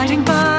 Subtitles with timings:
[0.00, 0.49] gliding by,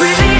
[0.00, 0.39] Release.